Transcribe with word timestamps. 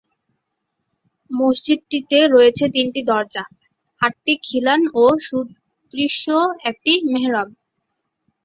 মসজিদটিতে 1.31 2.19
রয়েছে 2.27 2.65
তিনটি 2.75 3.01
দরজা, 3.09 3.43
আটটি 4.01 4.33
খিলান 4.43 4.81
ও 4.95 5.03
সুদৃশ্য 5.27 6.25
একটি 6.69 6.91
মেহরাব। 7.11 7.49